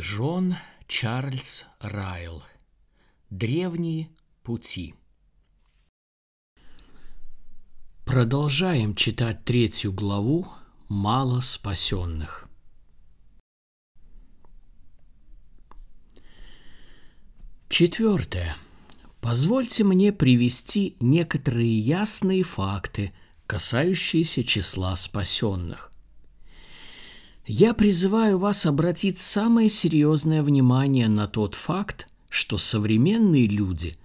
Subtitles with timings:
[0.00, 0.56] Джон
[0.88, 2.42] Чарльз Райл
[3.28, 4.08] Древние
[4.42, 4.94] пути
[8.06, 10.48] Продолжаем читать третью главу
[10.88, 12.48] «Мало спасенных».
[17.68, 18.56] Четвертое.
[19.20, 23.12] Позвольте мне привести некоторые ясные факты,
[23.46, 25.89] касающиеся числа спасенных.
[27.52, 33.96] Я призываю вас обратить самое серьезное внимание на тот факт, что современные люди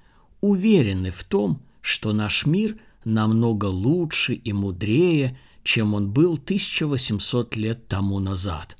[0.41, 7.87] уверены в том, что наш мир намного лучше и мудрее, чем он был 1800 лет
[7.87, 8.77] тому назад.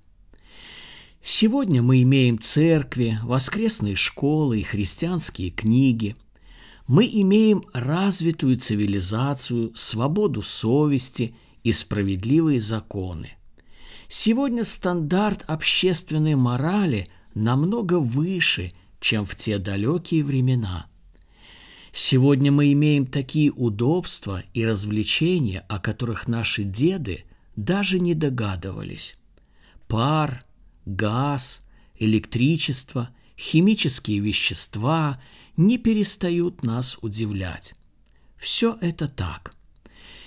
[1.21, 6.15] Сегодня мы имеем церкви, воскресные школы и христианские книги.
[6.87, 13.29] Мы имеем развитую цивилизацию, свободу совести и справедливые законы–
[14.07, 20.87] Сегодня стандарт общественной морали намного выше, чем в те далекие времена.
[21.91, 27.23] Сегодня мы имеем такие удобства и развлечения, о которых наши деды
[27.55, 29.15] даже не догадывались.
[29.87, 30.45] Пар,
[30.85, 31.63] газ,
[31.97, 35.21] электричество, химические вещества
[35.55, 37.75] не перестают нас удивлять.
[38.37, 39.53] Все это так.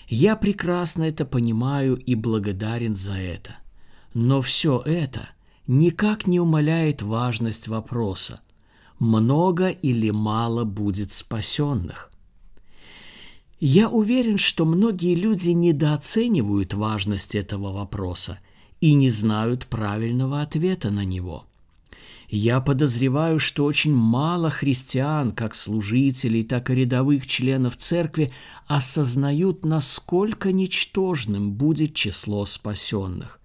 [0.08, 3.58] Я прекрасно это понимаю и благодарен за это–
[4.14, 5.28] но все это
[5.66, 8.40] никак не умаляет важность вопроса,
[8.98, 12.10] много или мало будет спасенных.
[13.60, 18.38] Я уверен, что многие люди недооценивают важность этого вопроса
[18.80, 21.44] и не знают правильного ответа на него.
[22.30, 28.30] Я подозреваю, что очень мало христиан, как служителей, так и рядовых членов церкви,
[28.66, 33.37] осознают, насколько ничтожным будет число спасенных.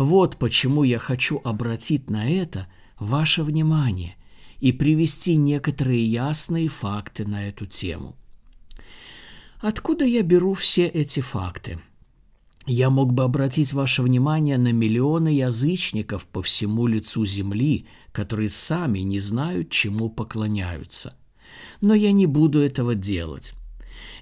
[0.00, 4.16] Вот почему я хочу обратить на это ваше внимание
[4.58, 8.16] и привести некоторые ясные факты на эту тему.
[9.58, 11.80] Откуда я беру все эти факты?
[12.64, 19.00] Я мог бы обратить ваше внимание на миллионы язычников по всему лицу земли, которые сами
[19.00, 21.14] не знают, чему поклоняются.
[21.82, 23.52] Но я не буду этого делать.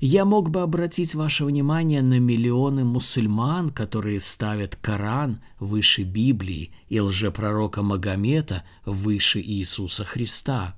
[0.01, 7.01] Я мог бы обратить ваше внимание на миллионы мусульман, которые ставят Коран выше Библии и
[7.01, 10.77] лжепророка Магомета выше Иисуса Христа.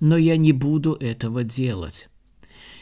[0.00, 2.08] Но я не буду этого делать.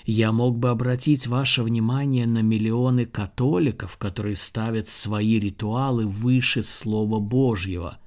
[0.04, 7.20] Я мог бы обратить ваше внимание на миллионы католиков, которые ставят свои ритуалы выше Слова
[7.20, 7.98] Божьего,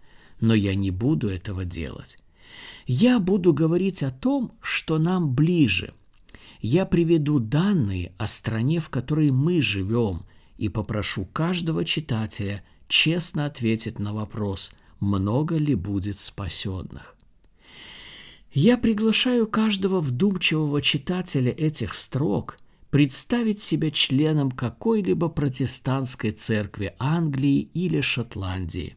[0.41, 2.17] но я не буду этого делать.
[2.85, 5.93] Я буду говорить о том, что нам ближе–
[6.65, 10.25] я приведу данные о стране, в которой мы живем,
[10.57, 17.15] и попрошу каждого читателя честно ответить на вопрос, много ли будет спасенных.
[18.51, 22.57] Я приглашаю каждого вдумчивого читателя этих строк
[22.89, 28.95] представить себя членом какой-либо протестантской церкви Англии или Шотландии.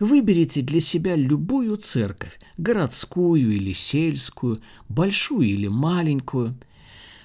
[0.00, 4.58] Выберите для себя любую церковь, городскую или сельскую,
[4.90, 6.58] большую или маленькую–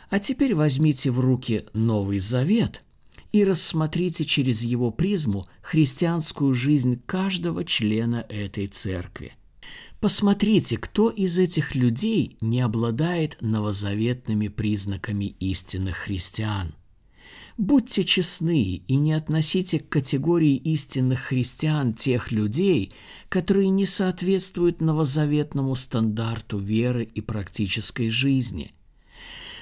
[0.09, 2.81] а теперь возьмите в руки Новый Завет
[3.31, 9.33] и рассмотрите через его призму христианскую жизнь каждого члена этой церкви.
[9.99, 16.73] Посмотрите, кто из этих людей не обладает новозаветными признаками истинных христиан.
[17.57, 22.93] Будьте честны и не относите к категории истинных христиан тех людей,
[23.27, 28.71] которые не соответствуют новозаветному стандарту веры и практической жизни–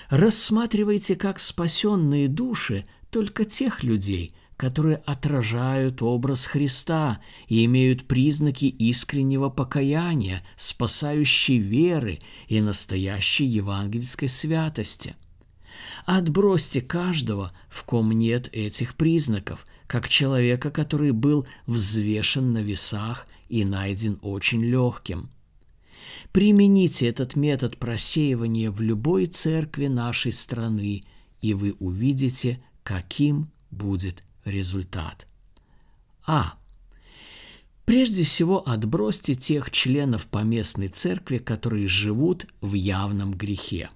[0.10, 9.50] рассматривайте как спасенные души только тех людей, которые отражают образ Христа и имеют признаки искреннего
[9.50, 15.16] покаяния, спасающей веры и настоящей евангельской святости.
[16.06, 23.64] Отбросьте каждого, в ком нет этих признаков, как человека, который был взвешен на весах и
[23.64, 25.30] найден очень легким–
[26.38, 31.02] Примените этот метод просеивания в любой церкви нашей страны,
[31.42, 35.26] и вы увидите, каким будет результат.
[36.28, 36.54] А.
[37.86, 43.90] Прежде всего отбросьте тех членов поместной церкви, которые живут в явном грехе.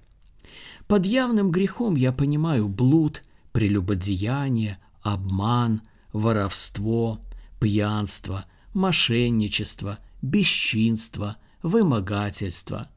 [0.88, 3.22] Под явным грехом я понимаю блуд,
[3.52, 7.20] прелюбодеяние, обман, воровство,
[7.60, 12.88] пьянство, мошенничество, бесчинство– вымогательство.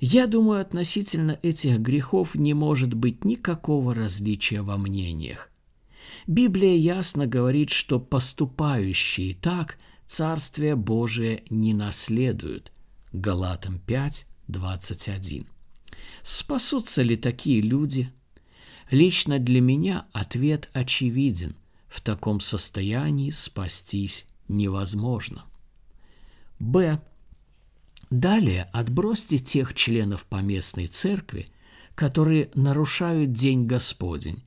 [0.00, 5.50] Я думаю, относительно этих грехов не может быть никакого различия во мнениях.
[6.26, 12.72] Библия ясно говорит, что поступающие так Царствие Божие не наследуют.
[13.12, 15.46] Галатам 5, 21.
[16.22, 18.12] Спасутся ли такие люди?
[18.90, 21.56] Лично для меня ответ очевиден.
[21.88, 25.44] В таком состоянии спастись невозможно.
[26.60, 27.00] Б.
[28.10, 31.46] Далее отбросьте тех членов поместной церкви,
[31.94, 34.44] которые нарушают День Господень.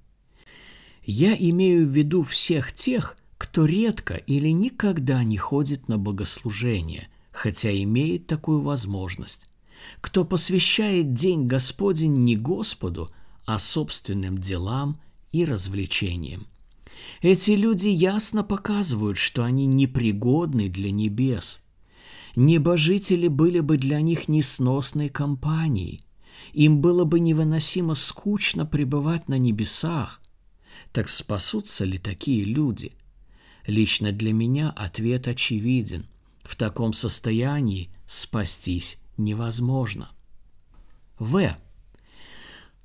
[1.03, 7.71] Я имею в виду всех тех, кто редко или никогда не ходит на богослужение, хотя
[7.71, 9.47] имеет такую возможность,
[10.01, 13.09] кто посвящает День Господень не Господу,
[13.45, 15.01] а собственным делам
[15.31, 16.47] и развлечениям.
[17.21, 21.63] Эти люди ясно показывают, что они непригодны для небес.
[22.41, 26.00] Небожители были бы для них несносной компанией.
[26.53, 30.21] Им было бы невыносимо скучно пребывать на небесах.
[30.94, 32.94] Так спасутся ли такие люди?
[33.68, 36.07] Лично для меня ответ очевиден.
[36.44, 40.09] В таком состоянии спастись невозможно.
[41.19, 41.53] В.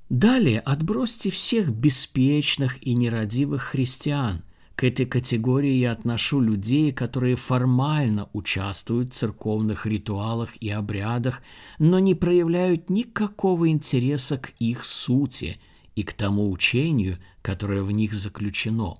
[0.09, 4.43] Далее отбросьте всех беспечных и нерадивых христиан.
[4.75, 11.41] К этой категории я отношу людей, которые формально участвуют в церковных ритуалах и обрядах,
[11.79, 15.57] но не проявляют никакого интереса к их сути
[15.95, 18.95] и к тому учению, которое в них заключено.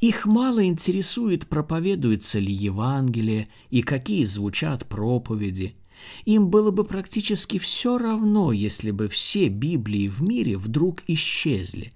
[0.00, 5.74] Их мало интересует, проповедуется ли Евангелие и какие звучат проповеди–
[6.24, 11.92] им было бы практически все равно, если бы все Библии в мире вдруг исчезли.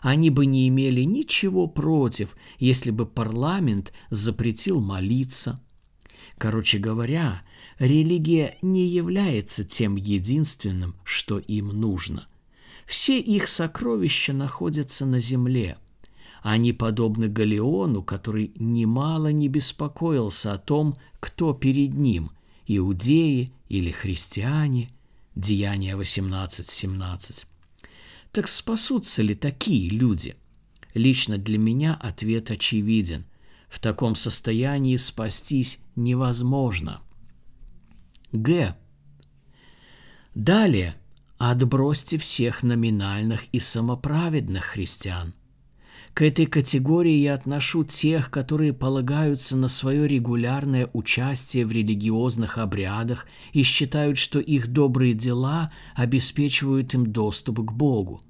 [0.00, 5.60] Они бы не имели ничего против, если бы парламент запретил молиться.
[6.38, 7.42] Короче говоря,
[7.78, 12.26] религия не является тем единственным, что им нужно.
[12.86, 15.76] Все их сокровища находятся на земле.
[16.42, 22.30] Они подобны Галеону, который немало не беспокоился о том, кто перед ним–
[22.66, 24.90] иудеи или христиане,
[25.34, 27.46] Деяния 18.17.
[28.32, 30.36] Так спасутся ли такие люди?
[30.94, 33.26] Лично для меня ответ очевиден.
[33.68, 37.00] В таком состоянии спастись невозможно.
[38.32, 38.76] Г.
[40.34, 40.94] Далее
[41.38, 45.34] отбросьте всех номинальных и самоправедных христиан.
[46.14, 53.26] К этой категории я отношу тех, которые полагаются на свое регулярное участие в религиозных обрядах
[53.52, 58.20] и считают, что их добрые дела обеспечивают им доступ к Богу.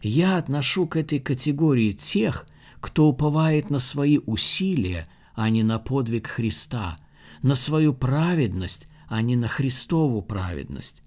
[0.00, 2.46] Я отношу к этой категории тех,
[2.80, 6.96] кто уповает на свои усилия, а не на подвиг Христа,
[7.42, 11.02] на свою праведность, а не на Христову праведность.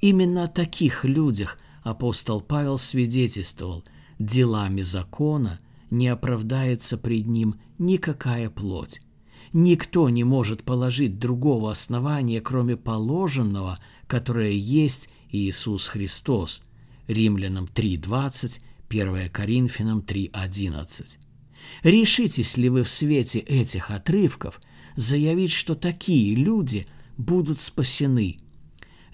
[0.00, 3.84] Именно о таких людях апостол Павел свидетельствовал–
[4.18, 5.58] делами закона
[5.90, 9.00] не оправдается пред ним никакая плоть.
[9.52, 16.62] Никто не может положить другого основания, кроме положенного, которое есть Иисус Христос.
[17.06, 18.60] Римлянам 3.20,
[18.90, 21.18] 1 Коринфянам 3.11.
[21.82, 24.60] Решитесь ли вы в свете этих отрывков
[24.96, 26.86] заявить, что такие люди
[27.16, 28.38] будут спасены?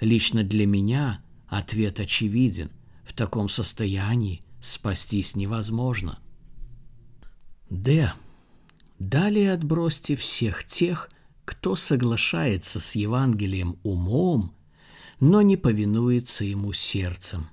[0.00, 2.70] Лично для меня ответ очевиден.
[3.04, 6.18] В таком состоянии спастись невозможно.
[7.70, 8.12] Д.
[8.98, 11.10] Далее отбросьте всех тех,
[11.44, 14.54] кто соглашается с Евангелием умом,
[15.20, 17.48] но не повинуется ему сердцем.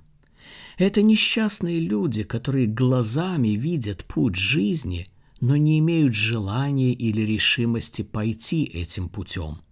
[0.78, 5.06] Это несчастные люди, которые глазами видят путь жизни,
[5.40, 9.58] но не имеют желания или решимости пойти этим путем–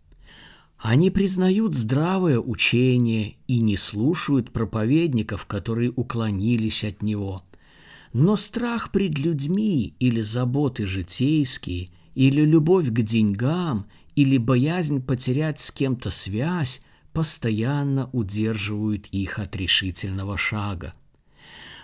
[0.81, 7.43] они признают здравое учение и не слушают проповедников, которые уклонились от него.
[8.15, 15.71] Но страх пред людьми или заботы житейские, или любовь к деньгам, или боязнь потерять с
[15.71, 16.81] кем-то связь
[17.13, 20.93] постоянно удерживают их от решительного шага.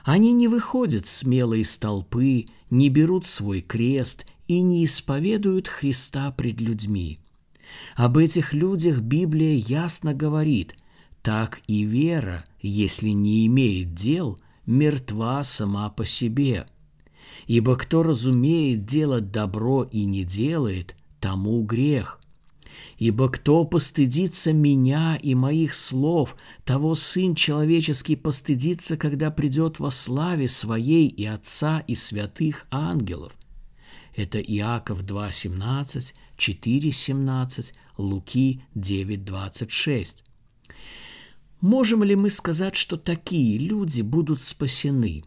[0.05, 6.63] Они не выходят смело из толпы, не берут свой крест и не исповедуют Христа пред
[6.63, 7.19] людьми–
[7.95, 10.77] об этих людях Библия ясно говорит,
[11.23, 16.67] так и вера, если не имеет дел, мертва сама по себе.
[17.47, 22.21] Ибо кто разумеет делать добро и не делает, тому грех.
[22.99, 30.49] Ибо кто постыдится меня и моих слов, того Сын Человеческий постыдится, когда придет во славе
[30.49, 33.33] Своей и Отца и святых ангелов.
[34.15, 40.23] Это Иаков 2.17, 4.17, Луки 9.26.
[41.61, 45.25] Можем ли мы сказать, что такие люди будут спасены?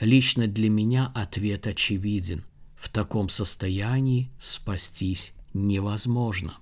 [0.00, 2.44] Лично для меня ответ очевиден.
[2.76, 6.58] В таком состоянии спастись невозможно.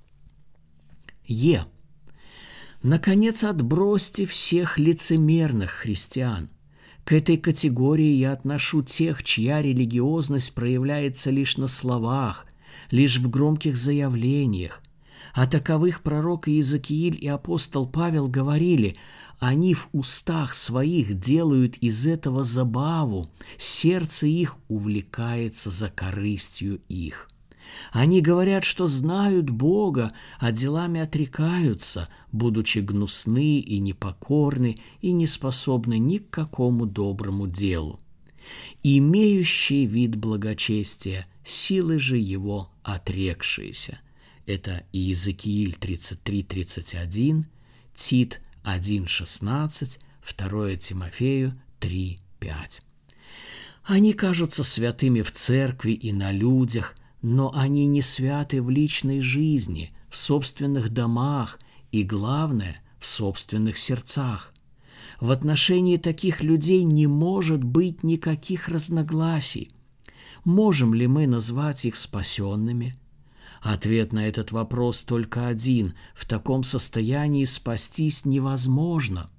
[1.26, 1.66] Е.
[2.82, 6.50] Наконец, отбросьте всех лицемерных христиан.
[7.04, 12.46] К этой категории я отношу тех, чья религиозность проявляется лишь на словах,
[12.90, 14.80] лишь в громких заявлениях.
[15.32, 18.96] О таковых пророк Иезекииль и апостол Павел говорили,
[19.40, 27.28] они в устах своих делают из этого забаву, сердце их увлекается за корыстью их.
[27.92, 35.98] Они говорят, что знают Бога, а делами отрекаются, будучи гнусны и непокорны и не способны
[35.98, 37.98] ни к какому доброму делу.
[38.82, 43.98] Имеющие вид благочестия, силы же его отрекшиеся.
[44.46, 47.46] Это Иезекииль 33.31,
[47.94, 49.98] Тит 1.16,
[50.36, 52.80] 2 Тимофею 3.5.
[53.84, 59.90] Они кажутся святыми в церкви и на людях, но они не святы в личной жизни,
[60.08, 61.58] в собственных домах
[61.90, 64.54] и, главное, в собственных сердцах.
[65.20, 69.70] В отношении таких людей не может быть никаких разногласий.
[70.44, 72.94] Можем ли мы назвать их спасенными–
[73.64, 75.94] Ответ на этот вопрос только один.
[76.14, 79.30] В таком состоянии спастись невозможно.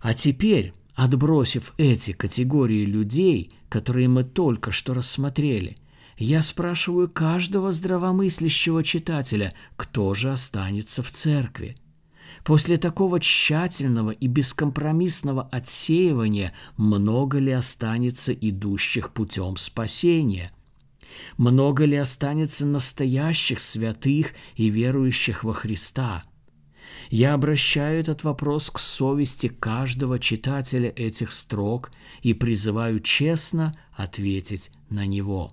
[0.00, 5.76] А теперь, отбросив эти категории людей, которые мы только что рассмотрели,
[6.18, 11.76] я спрашиваю каждого здравомыслящего читателя, кто же останется в церкви.
[12.44, 20.50] После такого тщательного и бескомпромиссного отсеивания много ли останется идущих путем спасения–
[21.36, 26.22] много ли останется настоящих святых и верующих во Христа?
[27.10, 31.90] Я обращаю этот вопрос к совести каждого читателя этих строк
[32.22, 35.52] и призываю честно ответить на него.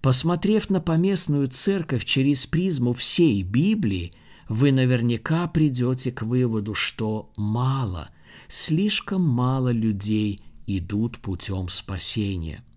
[0.00, 4.12] Посмотрев на поместную церковь через призму всей Библии,
[4.50, 8.10] вы наверняка придете к выводу, что мало,
[8.48, 12.62] слишком мало людей идут путем спасения–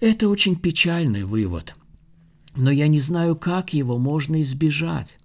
[0.00, 1.74] это очень печальный вывод,
[2.54, 5.18] но я не знаю, как его можно избежать.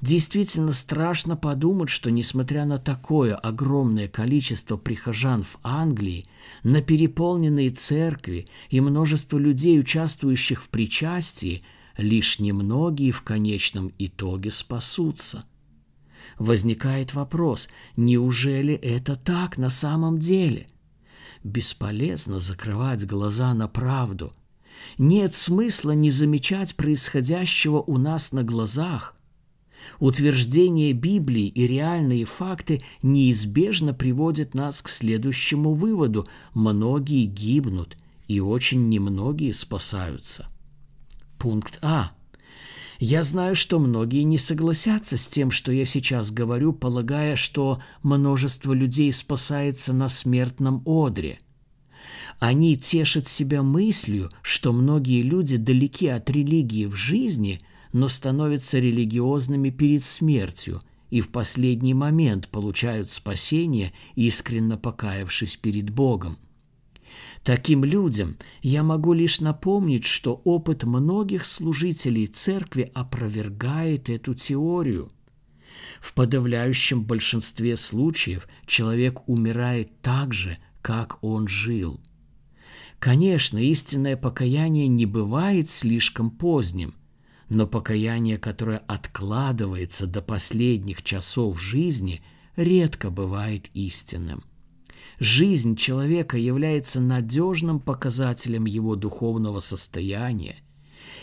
[0.00, 6.24] Действительно страшно подумать, что несмотря на такое огромное количество прихожан в Англии,
[6.62, 11.62] на переполненные церкви и множество людей, участвующих в причастии,
[11.96, 15.44] лишь немногие в конечном итоге спасутся.
[16.38, 20.66] Возникает вопрос, неужели это так на самом деле–
[21.42, 24.32] Бесполезно закрывать глаза на правду.
[24.98, 29.16] Нет смысла не замечать происходящего у нас на глазах.
[29.98, 36.26] Утверждение Библии и реальные факты неизбежно приводят нас к следующему выводу.
[36.52, 37.96] Многие гибнут,
[38.28, 40.46] и очень немногие спасаются.
[41.40, 42.12] Пункт А.
[42.98, 48.74] Я знаю, что многие не согласятся с тем, что я сейчас говорю, полагая, что множество
[48.74, 51.38] людей спасается на смертном одре.
[52.40, 57.58] Они тешат себя мыслью, что многие люди далеки от религии в жизни,
[57.94, 66.36] но становятся религиозными перед смертью и в последний момент получают спасение, искренне покаявшись перед Богом–
[67.42, 75.10] Таким людям я могу лишь напомнить, что опыт многих служителей церкви опровергает эту теорию.
[76.00, 82.00] В подавляющем большинстве случаев человек умирает так же, как он жил.
[82.98, 86.94] Конечно, истинное покаяние не бывает слишком поздним,
[87.48, 92.22] но покаяние, которое откладывается до последних часов жизни,
[92.56, 94.44] редко бывает истинным.
[95.18, 100.56] Жизнь человека является надежным показателем его духовного состояния.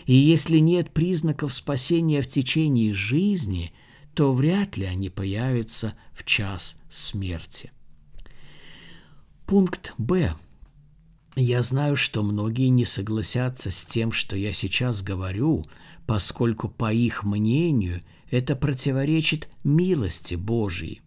[0.05, 3.73] И если нет признаков спасения в течение жизни,
[4.13, 7.71] то вряд ли они появятся в час смерти.
[9.45, 10.35] Пункт Б.
[11.35, 15.65] Я знаю, что многие не согласятся с тем, что я сейчас говорю,
[16.05, 21.01] поскольку, по их мнению, это противоречит милости Божьей.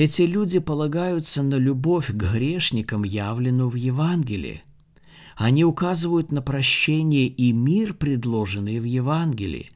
[0.00, 4.62] Эти люди полагаются на любовь к грешникам, явленную в Евангелии.
[5.36, 9.68] Они указывают на прощение и мир, предложенные в Евангелии.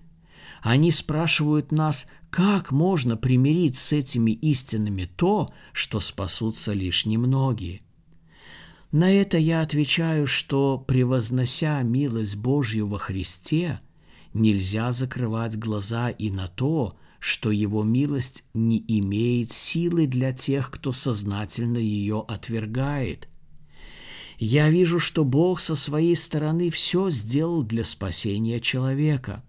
[0.62, 7.82] Они спрашивают нас, как можно примирить с этими истинами то, что спасутся лишь немногие.
[8.92, 13.78] На это я отвечаю, что, превознося милость Божью во Христе,
[14.32, 20.92] нельзя закрывать глаза и на то, что его милость не имеет силы для тех, кто
[20.92, 23.30] сознательно ее отвергает.
[24.38, 29.42] Я вижу, что Бог со своей стороны все сделал для спасения человека.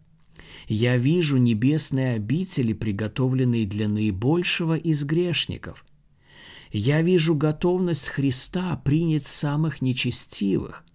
[0.69, 5.85] Я вижу небесные обители, приготовленные для наибольшего из грешников.
[6.71, 10.85] Я вижу готовность Христа принять самых нечестивых.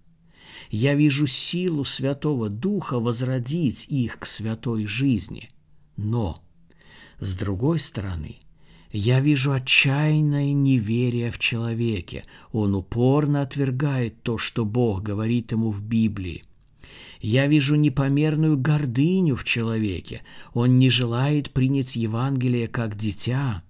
[0.71, 5.51] Я вижу силу Святого Духа возродить их к святой жизни.
[5.99, 6.43] Но,
[7.21, 8.39] с другой стороны–
[8.93, 12.25] я вижу отчаянное неверие в человеке.
[12.51, 16.43] Он упорно отвергает то, что Бог говорит ему в Библии.
[17.21, 20.23] Я вижу непомерную гордыню в человеке.
[20.55, 23.63] Он не желает принять Евангелие как дитя.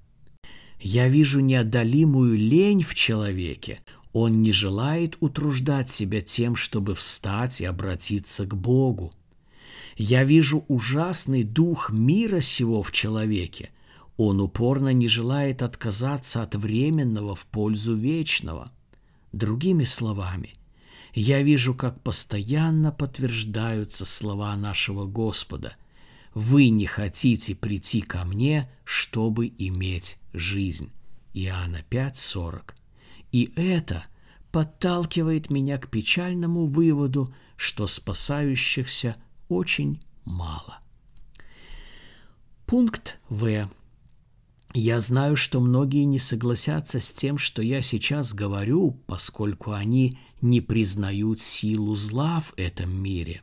[0.80, 3.80] Я вижу неодолимую лень в человеке.
[4.12, 9.12] Он не желает утруждать себя тем, чтобы встать и обратиться к Богу.
[10.02, 13.70] Я вижу ужасный дух мира сего в человеке–
[14.22, 18.70] он упорно не желает отказаться от временного в пользу вечного.
[19.32, 20.52] Другими словами,
[21.14, 25.72] я вижу, как постоянно подтверждаются слова нашего Господа.
[26.34, 30.90] Вы не хотите прийти ко мне, чтобы иметь жизнь.
[31.32, 32.74] Иоанна 5:40.
[33.32, 34.04] И это
[34.52, 37.26] подталкивает меня к печальному выводу,
[37.56, 39.16] что спасающихся
[39.50, 40.78] очень мало.
[42.66, 43.68] Пункт В.
[44.72, 50.60] Я знаю, что многие не согласятся с тем, что я сейчас говорю, поскольку они не
[50.60, 53.42] признают силу зла в этом мире.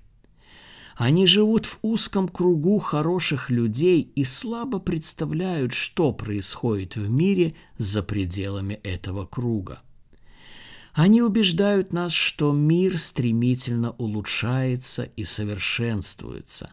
[0.96, 8.02] Они живут в узком кругу хороших людей и слабо представляют, что происходит в мире за
[8.02, 9.80] пределами этого круга.
[10.98, 16.72] Они убеждают нас, что мир стремительно улучшается и совершенствуется.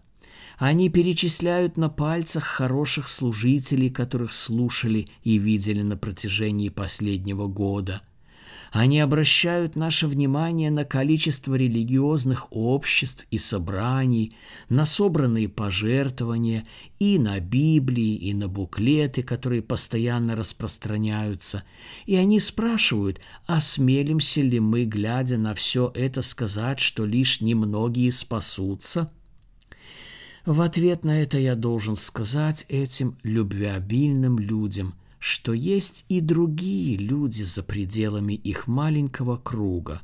[0.56, 8.00] Они перечисляют на пальцах хороших служителей, которых слушали и видели на протяжении последнего года.
[8.74, 14.32] Они обращают наше внимание на количество религиозных обществ и собраний,
[14.68, 16.64] на собранные пожертвования
[16.98, 21.62] и на Библии, и на буклеты, которые постоянно распространяются.
[22.06, 29.08] И они спрашивают, осмелимся ли мы, глядя на все это, сказать, что лишь немногие спасутся–
[30.46, 37.44] в ответ на это я должен сказать этим любвеобильным людям, что есть и другие люди
[37.44, 40.02] за пределами их маленького круга,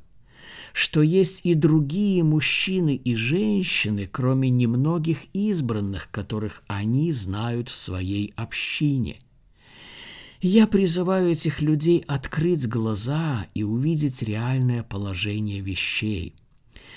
[0.72, 8.32] что есть и другие мужчины и женщины, кроме немногих избранных, которых они знают в своей
[8.34, 9.18] общине.
[10.40, 16.34] Я призываю этих людей открыть глаза и увидеть реальное положение вещей–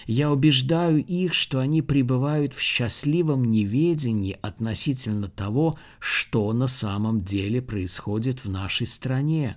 [0.05, 7.61] я убеждаю их, что они пребывают в счастливом неведении относительно того, что на самом деле
[7.61, 9.55] происходит в нашей стране.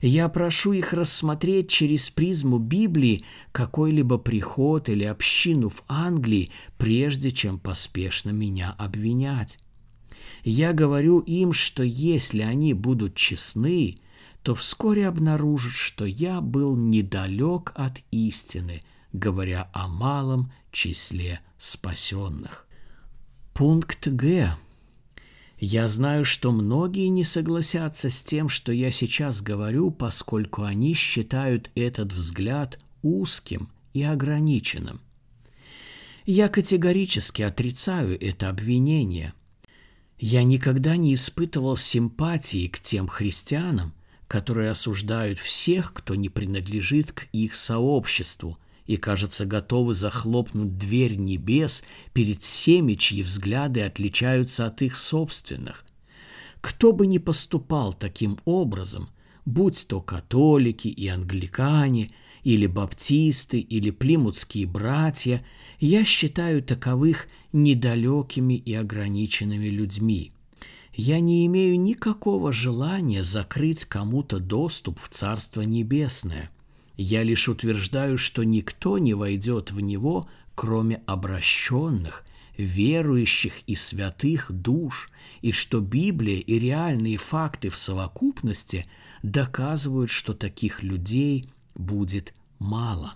[0.00, 7.58] Я прошу их рассмотреть через призму Библии какой-либо приход или общину в Англии, прежде чем
[7.58, 9.58] поспешно меня обвинять.
[10.42, 13.96] Я говорю им, что если они будут честны,
[14.42, 18.82] то вскоре обнаружат, что я был недалек от истины–
[19.14, 22.66] говоря о малом числе спасенных.
[23.54, 24.58] Пункт Г.
[25.58, 31.70] Я знаю, что многие не согласятся с тем, что я сейчас говорю, поскольку они считают
[31.76, 35.00] этот взгляд узким и ограниченным.
[36.26, 39.32] Я категорически отрицаю это обвинение.
[40.18, 43.94] Я никогда не испытывал симпатии к тем христианам,
[44.26, 51.84] которые осуждают всех, кто не принадлежит к их сообществу, и, кажется, готовы захлопнуть дверь небес
[52.12, 55.84] перед всеми, чьи взгляды отличаются от их собственных.
[56.60, 59.08] Кто бы ни поступал таким образом,
[59.44, 62.10] будь то католики и англикане,
[62.42, 65.44] или баптисты, или плимутские братья,
[65.80, 70.32] я считаю таковых недалекими и ограниченными людьми.
[70.92, 76.50] Я не имею никакого желания закрыть кому-то доступ в Царство Небесное.
[76.96, 82.24] Я лишь утверждаю, что никто не войдет в него, кроме обращенных,
[82.56, 85.10] верующих и святых душ,
[85.42, 88.86] и что Библия и реальные факты в совокупности
[89.22, 93.14] доказывают, что таких людей будет мало.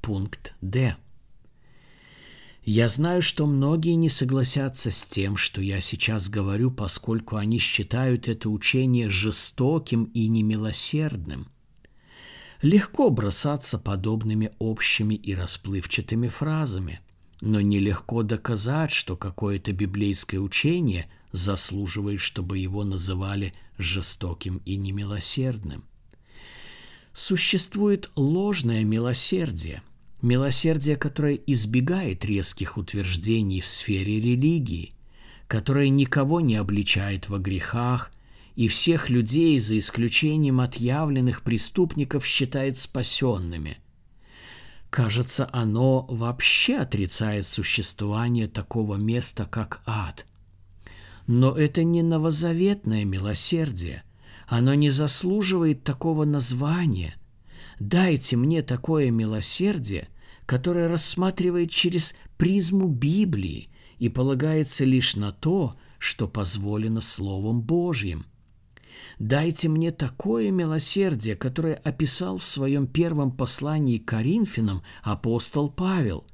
[0.00, 0.96] Пункт Д.
[2.64, 8.26] Я знаю, что многие не согласятся с тем, что я сейчас говорю, поскольку они считают
[8.26, 11.48] это учение жестоким и немилосердным–
[12.62, 16.98] Легко бросаться подобными общими и расплывчатыми фразами,
[17.40, 25.84] но нелегко доказать, что какое-то библейское учение заслуживает, чтобы его называли жестоким и немилосердным.
[27.12, 29.82] Существует ложное милосердие,
[30.22, 34.92] милосердие, которое избегает резких утверждений в сфере религии,
[35.46, 38.10] которое никого не обличает во грехах
[38.56, 43.78] и всех людей, за исключением отъявленных преступников, считает спасенными.
[44.90, 50.26] Кажется, оно вообще отрицает существование такого места, как ад.
[51.26, 54.02] Но это не новозаветное милосердие–
[54.46, 57.14] оно не заслуживает такого названия.
[57.80, 60.08] Дайте мне такое милосердие,
[60.46, 68.24] которое рассматривает через призму Библии и полагается лишь на то, что позволено Словом Божьим.
[69.18, 76.26] Дайте мне такое милосердие, которое описал в своем первом послании Коринфянам апостол Павел.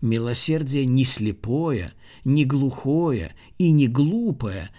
[0.00, 1.92] Милосердие не слепое,
[2.24, 4.70] не глухое и не глупое,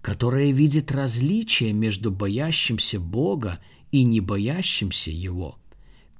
[0.00, 3.58] которая видит различие между боящимся Бога
[3.92, 5.58] и не боящимся Его.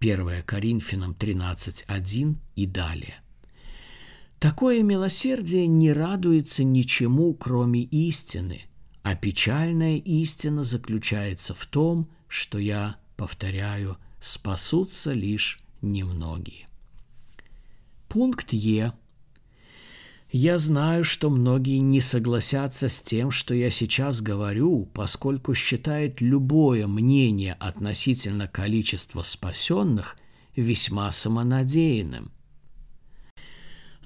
[0.01, 3.17] 1 Коринфянам 13.1 и далее.
[4.39, 8.65] Такое милосердие не радуется ничему, кроме истины,
[9.07, 16.67] а печальная истина заключается в том, что я, повторяю, спасутся лишь немногие.
[18.09, 18.93] Пункт Е–
[20.33, 26.89] я знаю, что многие не согласятся с тем, что я сейчас говорю, поскольку считают любое
[26.89, 30.17] мнение относительно количества спасенных
[30.57, 32.33] весьма самонадеянным.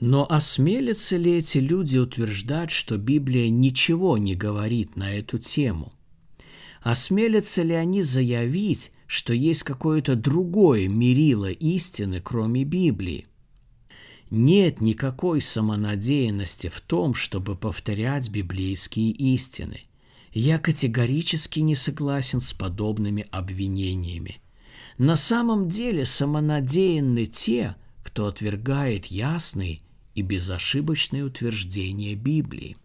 [0.00, 5.92] Но осмелятся ли эти люди утверждать, что Библия ничего не говорит на эту тему?
[6.80, 13.26] Осмелятся ли они заявить, что есть какое-то другое мерило истины, кроме Библии?
[14.30, 19.82] Нет никакой самонадеянности в том, чтобы повторять библейские истины.
[20.32, 24.40] Я категорически не согласен с подобными обвинениями.
[24.96, 29.80] На самом деле самонадеянны те, кто отвергает ясные
[30.20, 32.76] и безошибочные утверждения Библии.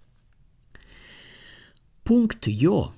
[2.04, 2.94] Пункт Йо.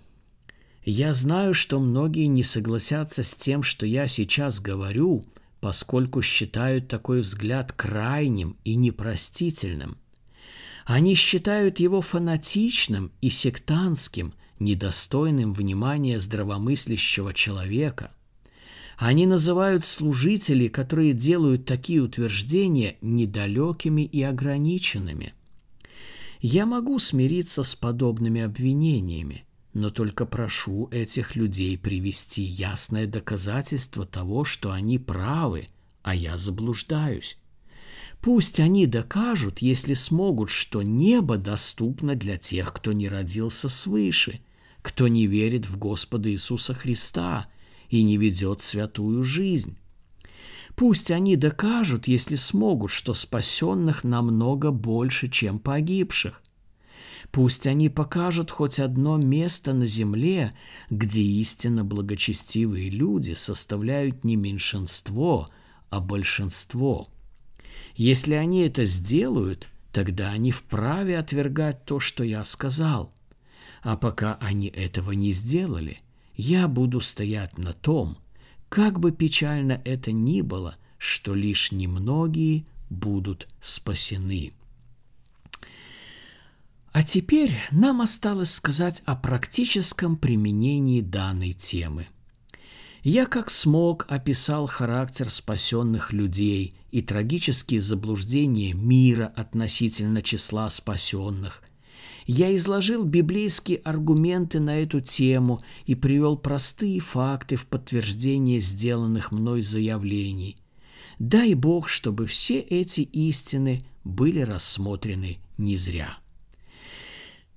[0.84, 5.24] Я знаю, что многие не согласятся с тем, что я сейчас говорю–
[5.60, 9.98] поскольку считают такой взгляд крайним и непростительным.
[10.86, 18.10] Они считают его фанатичным и сектантским, недостойным внимания здравомыслящего человека.
[18.98, 25.34] Они называют служителей, которые делают такие утверждения, недалекими и ограниченными.
[26.42, 34.44] Я могу смириться с подобными обвинениями, но только прошу этих людей привести ясное доказательство того,
[34.44, 35.68] что они правы,
[36.02, 37.38] а я заблуждаюсь.
[38.20, 44.36] Пусть они докажут, если смогут, что небо доступно для тех, кто не родился свыше,
[44.82, 47.46] кто не верит в Господа Иисуса Христа
[47.90, 49.78] и не ведет святую жизнь.
[50.76, 56.42] Пусть они докажут, если смогут, что спасенных намного больше, чем погибших,
[57.32, 60.52] Пусть они покажут хоть одно место на земле,
[60.90, 65.48] где истинно благочестивые люди составляют не меньшинство,
[65.90, 67.10] а большинство.
[67.96, 73.14] Если они это сделают, тогда они вправе отвергать то, что я сказал.
[73.82, 75.98] А пока они этого не сделали,
[76.38, 78.18] я буду стоять на том,
[78.70, 84.54] как бы печально это ни было, что лишь немногие будут спасены.
[86.92, 92.08] А теперь нам осталось сказать о практическом применении данной темы.
[93.04, 101.64] Я как смог описал характер спасенных людей и трагические заблуждения мира относительно числа спасенных.
[102.28, 109.62] Я изложил библейские аргументы на эту тему и привел простые факты в подтверждение сделанных мной
[109.62, 110.58] заявлений.
[111.20, 116.18] Дай Бог, чтобы все эти истины были рассмотрены не зря.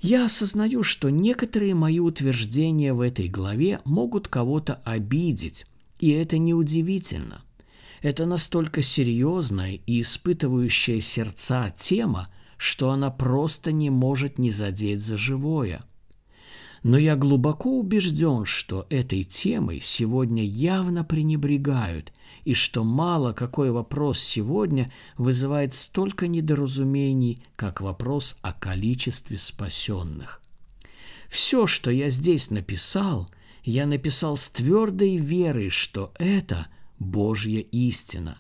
[0.01, 5.67] Я осознаю, что некоторые мои утверждения в этой главе могут кого-то обидеть,
[5.99, 7.43] и это неудивительно.
[8.03, 12.29] Это настолько серьезная и испытывающая сердца тема,
[12.61, 15.83] что она просто не может не задеть за живое–
[16.83, 22.13] но я глубоко убежден, что этой темой сегодня явно пренебрегают,
[22.45, 30.41] и что мало какой вопрос сегодня вызывает столько недоразумений, как вопрос о количестве спасенных.
[31.29, 33.31] Все, что я здесь написал,
[33.63, 36.67] я написал с твердой верой, что это
[36.99, 38.39] Божья истина.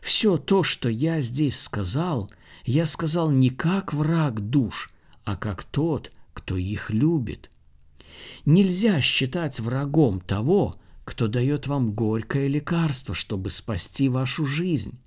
[0.00, 2.30] Все то, что я здесь сказал,
[2.64, 4.90] я сказал не как враг душ,
[5.24, 7.50] а как тот, кто их любит.
[8.44, 14.98] Нельзя считать врагом того, кто дает вам горькое лекарство, чтобы спасти вашу жизнь.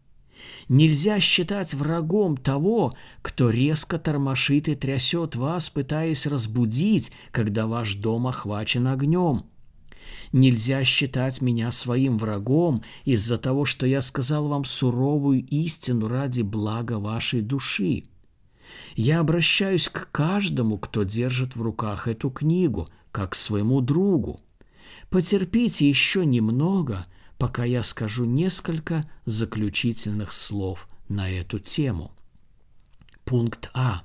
[0.69, 8.27] Нельзя считать врагом того, кто резко тормошит и трясет вас, пытаясь разбудить, когда ваш дом
[8.27, 9.43] охвачен огнем.
[10.31, 16.99] Нельзя считать меня своим врагом из-за того, что я сказал вам суровую истину ради блага
[16.99, 18.05] вашей души.
[18.95, 24.39] Я обращаюсь к каждому, кто держит в руках эту книгу, как к своему другу.
[25.09, 27.03] Потерпите еще немного,
[27.37, 32.11] пока я скажу несколько заключительных слов на эту тему.
[33.25, 34.03] Пункт А.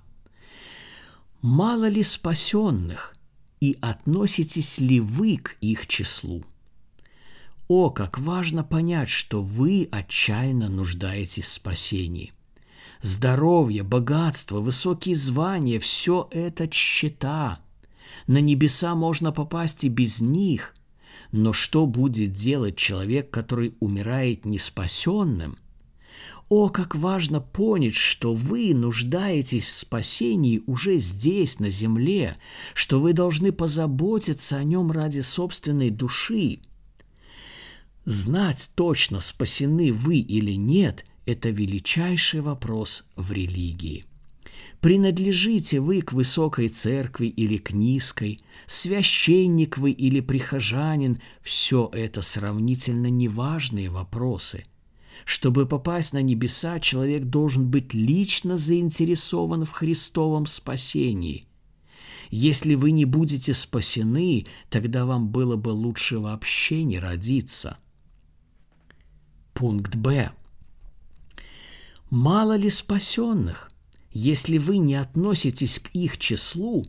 [1.42, 3.15] Мало ли спасенных,
[3.60, 6.44] и относитесь ли вы к их числу?
[7.68, 12.32] О, как важно понять, что вы отчаянно нуждаетесь в спасении.
[13.02, 17.58] Здоровье, богатство, высокие звания– все это счета.
[18.26, 20.74] На небеса можно попасть и без них.
[21.32, 25.56] Но что будет делать человек, который умирает неспасенным–
[26.48, 32.36] о, как важно понять, что вы нуждаетесь в спасении уже здесь, на земле,
[32.72, 36.60] что вы должны позаботиться о нем ради собственной души.
[38.04, 44.04] Знать точно, спасены вы или нет, это величайший вопрос в религии.
[44.80, 53.08] Принадлежите вы к высокой церкви или к низкой, священник вы или прихожанин, все это сравнительно
[53.10, 54.64] неважные вопросы–
[55.26, 61.44] чтобы попасть на небеса, человек должен быть лично заинтересован в Христовом спасении.
[62.30, 67.76] Если вы не будете спасены, тогда вам было бы лучше вообще не родиться.
[69.52, 70.30] Пункт Б.
[72.08, 73.72] Мало ли спасенных?
[74.12, 76.86] Если вы не относитесь к их числу,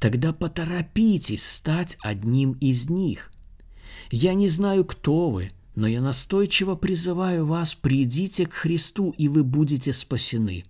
[0.00, 3.30] тогда поторопитесь стать одним из них.
[4.10, 9.42] Я не знаю, кто вы– но я настойчиво призываю вас, придите к Христу, и вы
[9.42, 10.64] будете спасены.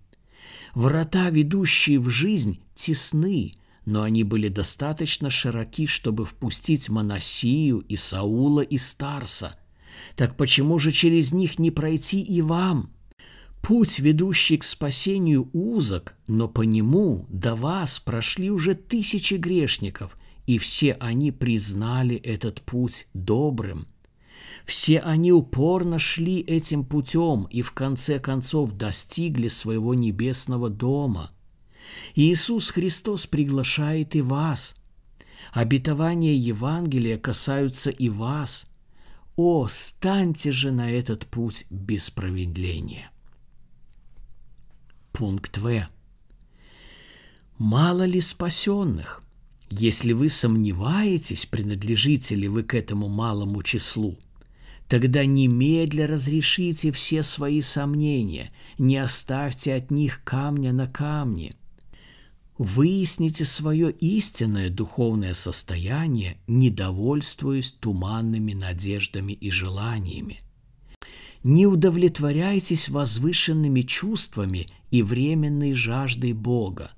[0.74, 3.52] Врата, ведущие в жизнь, тесны,
[3.84, 9.58] но они были достаточно широки, чтобы впустить Моносию и Саула и Старса.
[10.16, 12.90] Так почему же через них не пройти и вам?
[13.62, 20.58] Путь, ведущий к спасению, узок, но по нему до вас прошли уже тысячи грешников, и
[20.58, 23.86] все они признали этот путь добрым–
[24.64, 31.30] все они упорно шли этим путем и в конце концов достигли своего небесного дома.
[32.14, 34.76] Иисус Христос приглашает и вас.
[35.52, 38.66] Обетования Евангелия касаются и вас.
[39.36, 43.10] О, станьте же на этот путь без промедления.
[45.12, 45.88] Пункт В.
[47.58, 49.22] Мало ли спасенных?
[49.70, 54.18] Если вы сомневаетесь, принадлежите ли вы к этому малому числу–
[54.94, 61.52] Тогда немедля разрешите все свои сомнения, не оставьте от них камня на камне.
[62.58, 70.38] Выясните свое истинное духовное состояние, недовольствуясь туманными надеждами и желаниями.
[71.42, 76.92] Не удовлетворяйтесь возвышенными чувствами и временной жаждой Бога.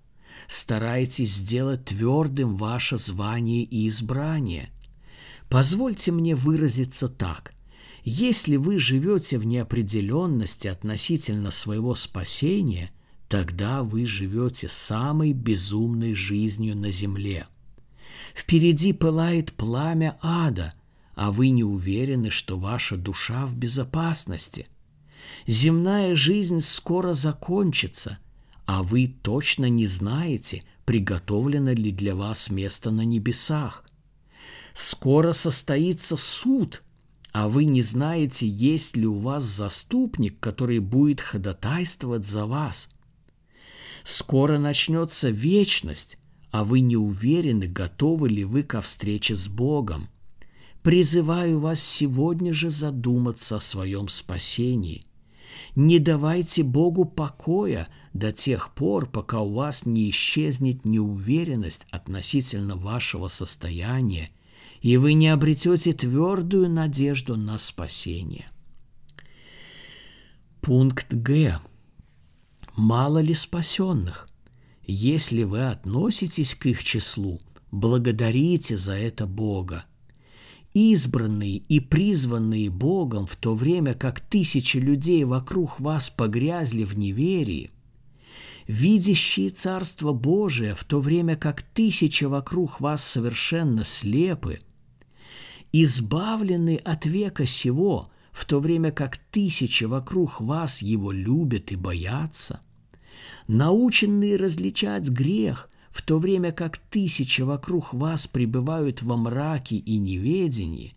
[0.49, 4.69] Старайтесь сделать твердым ваше звание и избрание.
[5.49, 7.56] Позвольте мне выразиться так.
[8.09, 12.89] Если вы живете в неопределенности относительно своего спасения,
[13.29, 17.49] тогда вы живете самой безумной жизнью на земле.
[18.33, 20.73] Впереди пылает пламя ада,
[21.17, 24.69] а вы не уверены, что ваша душа в безопасности.
[25.49, 28.19] Земная жизнь скоро закончится,
[28.67, 33.85] а вы точно не знаете, приготовлено ли для вас место на небесах.
[34.75, 36.85] Скоро состоится суд–
[37.37, 42.89] а вы не знаете, есть ли у вас заступник, который будет ходатайствовать за вас.
[44.05, 46.17] Скоро начнется вечность,
[46.51, 50.09] а вы не уверены, готовы ли вы ко встрече с Богом.
[50.83, 55.03] Призываю вас сегодня же задуматься о своем спасении.
[55.75, 63.29] Не давайте Богу покоя до тех пор, пока у вас не исчезнет неуверенность относительно вашего
[63.29, 64.31] состояния
[64.87, 68.49] и вы не обретете твердую надежду на спасение.
[70.61, 71.59] Пункт Г.
[72.77, 74.29] Мало ли спасенных?
[74.85, 77.41] Если вы относитесь к их числу,
[77.73, 79.83] благодарите за это Бога.
[80.73, 87.73] Избранные и призванные Богом в то время, как тысячи людей вокруг вас погрязли в неверии,
[88.69, 94.61] видящие Царство Божие в то время, как тысячи вокруг вас совершенно слепы–
[95.73, 102.61] избавленный от века сего, в то время как тысячи вокруг вас его любят и боятся,
[103.49, 110.93] наученные различать грех, в то время как тысячи вокруг вас пребывают во мраке и неведении,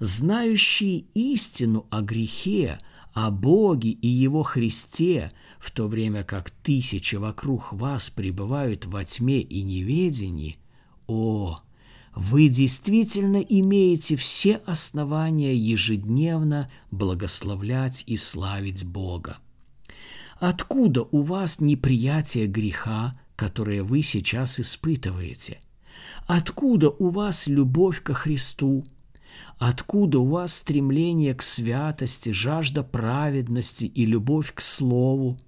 [0.00, 2.78] знающие истину о грехе,
[3.12, 9.40] о Боге и Его Христе, в то время как тысячи вокруг вас пребывают во тьме
[9.40, 10.56] и неведении,
[11.06, 11.60] о,
[12.14, 19.38] вы действительно имеете все основания ежедневно благословлять и славить Бога.
[20.38, 25.60] Откуда у вас неприятие греха, которое вы сейчас испытываете?
[26.26, 28.84] Откуда у вас любовь ко Христу?
[29.58, 35.38] Откуда у вас стремление к святости, жажда праведности и любовь к Слову?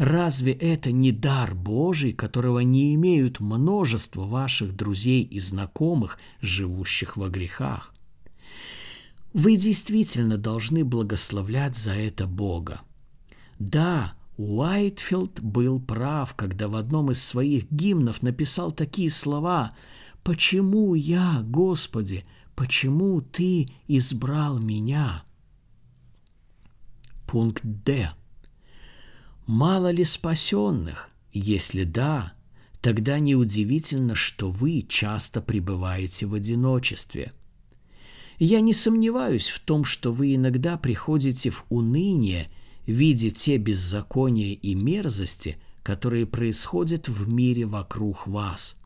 [0.00, 7.28] Разве это не дар Божий, которого не имеют множество ваших друзей и знакомых, живущих во
[7.28, 7.94] грехах?
[9.34, 12.80] Вы действительно должны благословлять за это Бога.
[13.58, 19.68] Да, Уайтфилд был прав, когда в одном из своих гимнов написал такие слова
[20.22, 22.24] «Почему я, Господи,
[22.56, 25.24] почему Ты избрал меня?»
[27.26, 28.10] Пункт Д.
[29.52, 31.10] Мало ли спасенных?
[31.32, 32.34] Если да,
[32.80, 37.32] тогда неудивительно, что вы часто пребываете в одиночестве.
[38.38, 42.46] Я не сомневаюсь в том, что вы иногда приходите в уныние,
[42.86, 48.76] видя те беззакония и мерзости, которые происходят в мире вокруг вас.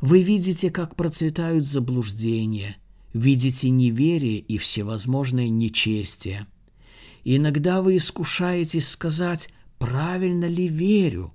[0.00, 2.76] Вы видите, как процветают заблуждения,
[3.12, 6.46] видите неверие и всевозможное нечестие.
[7.24, 9.48] Иногда вы искушаетесь сказать
[9.84, 11.34] правильно ли верю?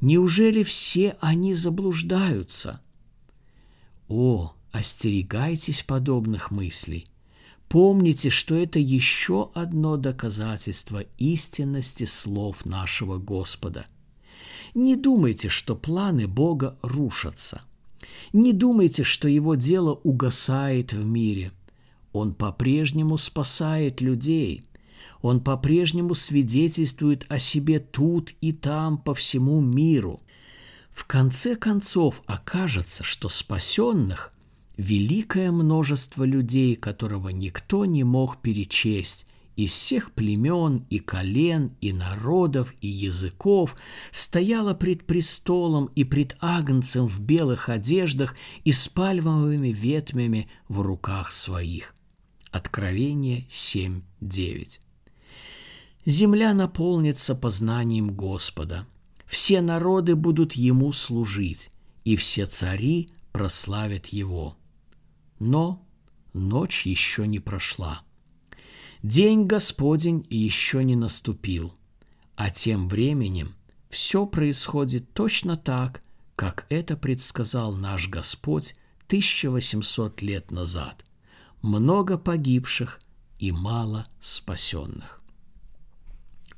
[0.00, 2.80] Неужели все они заблуждаются?
[4.08, 7.06] О, остерегайтесь подобных мыслей.
[7.68, 13.84] Помните, что это еще одно доказательство истинности слов нашего Господа.
[14.74, 17.60] Не думайте, что планы Бога рушатся.
[18.32, 21.52] Не думайте, что Его дело угасает в мире.
[22.14, 24.62] Он по-прежнему спасает людей–
[25.22, 30.20] он по-прежнему свидетельствует о себе тут и там по всему миру.
[30.90, 34.32] В конце концов окажется, что спасенных–
[34.76, 42.74] великое множество людей, которого никто не мог перечесть, из всех племен и колен, и народов,
[42.80, 43.76] и языков,
[44.10, 51.30] стояла пред престолом и пред агнцем в белых одеждах и с пальмовыми ветвями в руках
[51.30, 51.94] своих.
[52.50, 54.80] Откровение 7.9
[56.04, 58.86] Земля наполнится познанием Господа.
[59.26, 61.70] Все народы будут Ему служить,
[62.04, 64.56] и все цари прославят Его.
[65.38, 65.86] Но
[66.32, 68.00] ночь еще не прошла.
[69.02, 71.72] День Господень еще не наступил,
[72.34, 73.54] а тем временем
[73.88, 76.02] все происходит точно так,
[76.34, 78.74] как это предсказал наш Господь
[79.06, 81.04] 1800 лет назад.
[81.62, 83.00] Много погибших
[83.38, 85.21] и мало спасенных.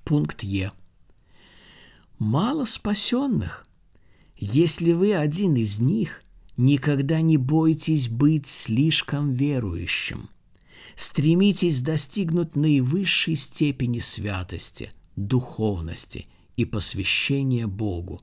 [0.05, 0.71] Пункт Е.
[2.19, 3.67] Мало спасенных.
[4.37, 6.23] Если вы один из них,
[6.59, 10.29] никогда не бойтесь быть слишком верующим.
[10.95, 18.21] Стремитесь достигнуть наивысшей степени святости, духовности и посвящения Богу.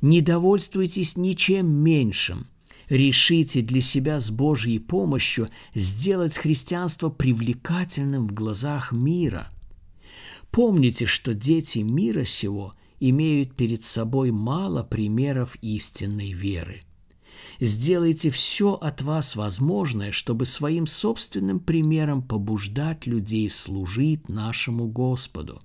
[0.00, 2.46] Не довольствуйтесь ничем меньшим.
[2.88, 9.50] Решите для себя с Божьей помощью сделать христианство привлекательным в глазах мира–
[10.52, 16.82] Помните, что дети мира сего имеют перед собой мало примеров истинной веры.
[17.58, 25.58] Сделайте все от вас возможное, чтобы своим собственным примером побуждать людей служить нашему Господу.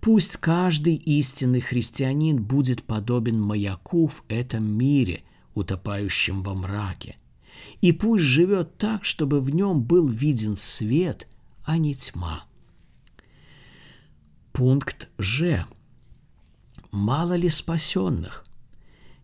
[0.00, 5.24] Пусть каждый истинный христианин будет подобен маяку в этом мире,
[5.54, 7.16] утопающем во мраке.
[7.82, 11.28] И пусть живет так, чтобы в нем был виден свет,
[11.64, 12.44] а не тьма.
[14.60, 15.64] Пункт Ж.
[16.90, 18.44] Мало ли спасенных?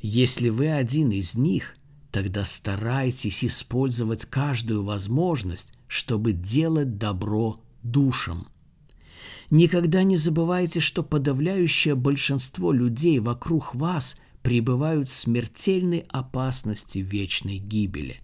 [0.01, 1.77] Если вы один из них,
[2.11, 8.49] тогда старайтесь использовать каждую возможность, чтобы делать добро душам.
[9.51, 18.23] Никогда не забывайте, что подавляющее большинство людей вокруг вас пребывают в смертельной опасности вечной гибели.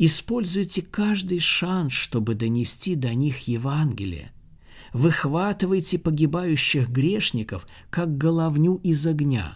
[0.00, 4.32] Используйте каждый шанс, чтобы донести до них Евангелие–
[4.92, 9.54] Выхватывайте погибающих грешников, как головню из огня.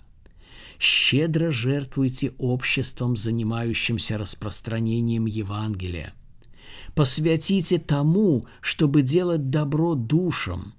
[0.78, 6.12] щедро жертвуйте обществом, занимающимся распространением Евангелия.
[6.94, 10.74] Посвятите тому, чтобы делать добро душам.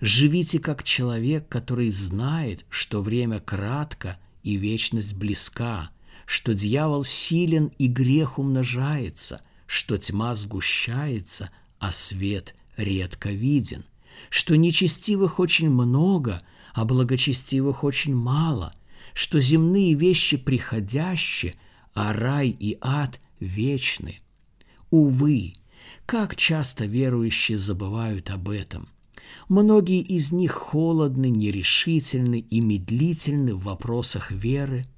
[0.00, 5.88] Живите как человек, который знает, что время кратко и вечность близка,
[6.26, 13.84] что дьявол силен и грех умножается, что тьма сгущается, а свет редко виден,
[14.30, 16.42] что нечестивых очень много,
[16.74, 18.74] а благочестивых очень мало,
[19.14, 21.54] что земные вещи приходящие,
[21.94, 24.18] а рай и ад вечны.
[24.90, 25.54] Увы,
[26.04, 28.88] как часто верующие забывают об этом.
[29.48, 34.84] Многие из них холодны, нерешительны и медлительны в вопросах веры–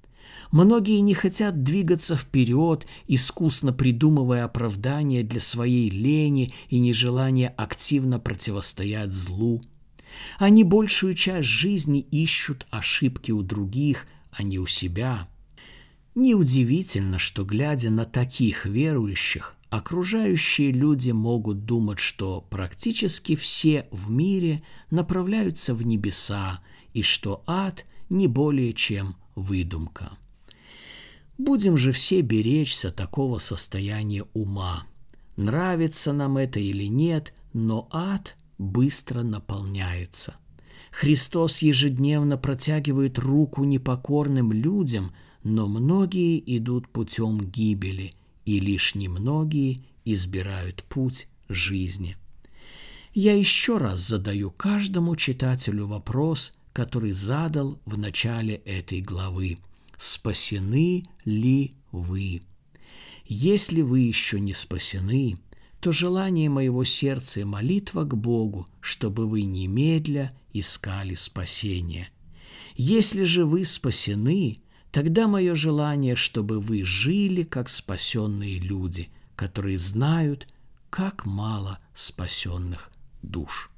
[0.50, 9.12] Многие не хотят двигаться вперед, искусно придумывая оправдания для своей лени и нежелания активно противостоять
[9.12, 9.60] злу.
[10.38, 15.28] Они большую часть жизни ищут ошибки у других, а не у себя.
[16.14, 24.60] Неудивительно, что, глядя на таких верующих, окружающие люди могут думать, что практически все в мире
[24.90, 26.58] направляются в небеса
[26.94, 30.10] и что ад не более чем выдумка.
[31.38, 34.84] Будем же все беречься такого состояния ума.
[35.36, 40.34] Нравится нам это или нет, но ад быстро наполняется.
[40.90, 45.12] Христос ежедневно протягивает руку непокорным людям,
[45.44, 48.14] но многие идут путем гибели,
[48.44, 52.16] и лишь немногие избирают путь жизни.
[53.14, 59.58] Я еще раз задаю каждому читателю вопрос, который задал в начале этой главы–
[59.98, 62.40] спасены ли вы?
[63.26, 65.36] Если вы еще не спасены,
[65.80, 72.08] то желание моего сердца и молитва к Богу, чтобы вы немедля искали спасение.
[72.74, 80.48] Если же вы спасены, тогда мое желание, чтобы вы жили как спасенные люди, которые знают,
[80.90, 82.90] как мало спасенных
[83.22, 83.70] душ.